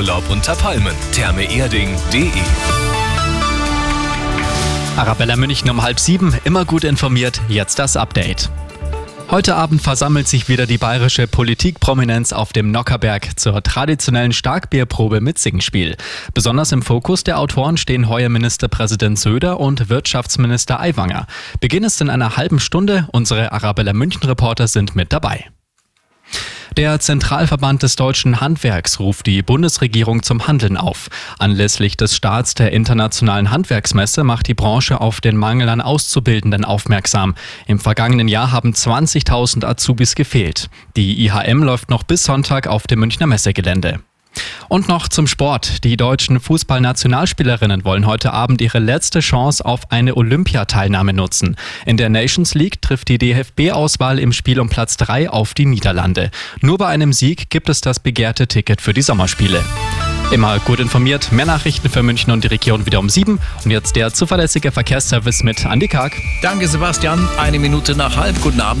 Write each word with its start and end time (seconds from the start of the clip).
Urlaub 0.00 0.30
unter 0.30 0.56
Palmen. 0.56 0.94
Thermeerding.de 1.12 2.30
Arabella 4.96 5.36
München 5.36 5.68
um 5.68 5.82
halb 5.82 6.00
sieben, 6.00 6.34
immer 6.44 6.64
gut 6.64 6.84
informiert, 6.84 7.42
jetzt 7.48 7.78
das 7.78 7.98
Update. 7.98 8.48
Heute 9.30 9.56
Abend 9.56 9.82
versammelt 9.82 10.26
sich 10.26 10.48
wieder 10.48 10.66
die 10.66 10.78
bayerische 10.78 11.26
Politikprominenz 11.26 12.32
auf 12.32 12.54
dem 12.54 12.70
Nockerberg 12.70 13.38
zur 13.38 13.62
traditionellen 13.62 14.32
Starkbierprobe 14.32 15.20
mit 15.20 15.38
Singspiel. 15.38 15.98
Besonders 16.32 16.72
im 16.72 16.80
Fokus 16.80 17.22
der 17.22 17.38
Autoren 17.38 17.76
stehen 17.76 18.08
heuer 18.08 18.30
Ministerpräsident 18.30 19.18
Söder 19.18 19.60
und 19.60 19.90
Wirtschaftsminister 19.90 20.80
Aiwanger. 20.80 21.26
Beginn 21.60 21.84
ist 21.84 22.00
in 22.00 22.08
einer 22.08 22.38
halben 22.38 22.58
Stunde. 22.58 23.06
Unsere 23.12 23.52
Arabella 23.52 23.92
München 23.92 24.22
Reporter 24.22 24.66
sind 24.66 24.96
mit 24.96 25.12
dabei. 25.12 25.50
Der 26.76 27.00
Zentralverband 27.00 27.82
des 27.82 27.96
deutschen 27.96 28.40
Handwerks 28.40 29.00
ruft 29.00 29.26
die 29.26 29.42
Bundesregierung 29.42 30.22
zum 30.22 30.46
Handeln 30.46 30.76
auf. 30.76 31.08
Anlässlich 31.38 31.96
des 31.96 32.14
Starts 32.14 32.54
der 32.54 32.72
internationalen 32.72 33.50
Handwerksmesse 33.50 34.22
macht 34.22 34.46
die 34.46 34.54
Branche 34.54 35.00
auf 35.00 35.20
den 35.20 35.36
Mangel 35.36 35.68
an 35.68 35.80
Auszubildenden 35.80 36.64
aufmerksam. 36.64 37.34
Im 37.66 37.80
vergangenen 37.80 38.28
Jahr 38.28 38.52
haben 38.52 38.72
20.000 38.72 39.64
Azubis 39.64 40.14
gefehlt. 40.14 40.70
Die 40.96 41.26
IHM 41.26 41.62
läuft 41.62 41.90
noch 41.90 42.04
bis 42.04 42.22
Sonntag 42.22 42.66
auf 42.66 42.86
dem 42.86 43.00
Münchner 43.00 43.26
Messegelände. 43.26 44.00
Und 44.70 44.86
noch 44.86 45.08
zum 45.08 45.26
Sport. 45.26 45.82
Die 45.82 45.96
deutschen 45.96 46.38
Fußballnationalspielerinnen 46.38 47.84
wollen 47.84 48.06
heute 48.06 48.32
Abend 48.32 48.60
ihre 48.60 48.78
letzte 48.78 49.18
Chance 49.18 49.64
auf 49.64 49.90
eine 49.90 50.16
Olympiateilnahme 50.16 51.12
nutzen. 51.12 51.56
In 51.86 51.96
der 51.96 52.08
Nations 52.08 52.54
League 52.54 52.80
trifft 52.80 53.08
die 53.08 53.18
DFB-Auswahl 53.18 54.20
im 54.20 54.32
Spiel 54.32 54.60
um 54.60 54.68
Platz 54.68 54.96
3 54.96 55.28
auf 55.28 55.54
die 55.54 55.66
Niederlande. 55.66 56.30
Nur 56.60 56.78
bei 56.78 56.86
einem 56.86 57.12
Sieg 57.12 57.50
gibt 57.50 57.68
es 57.68 57.80
das 57.80 57.98
begehrte 57.98 58.46
Ticket 58.46 58.80
für 58.80 58.94
die 58.94 59.02
Sommerspiele. 59.02 59.60
Immer 60.30 60.60
gut 60.60 60.78
informiert, 60.78 61.32
mehr 61.32 61.46
Nachrichten 61.46 61.90
für 61.90 62.04
München 62.04 62.32
und 62.32 62.44
die 62.44 62.48
Region 62.48 62.86
wieder 62.86 63.00
um 63.00 63.10
sieben. 63.10 63.40
Und 63.64 63.72
jetzt 63.72 63.96
der 63.96 64.14
zuverlässige 64.14 64.70
Verkehrsservice 64.70 65.42
mit 65.42 65.64
Andy 65.64 65.88
Karg. 65.88 66.12
Danke 66.42 66.68
Sebastian, 66.68 67.28
eine 67.38 67.58
Minute 67.58 67.96
nach 67.96 68.16
halb, 68.16 68.40
guten 68.40 68.60
Abend. 68.60 68.78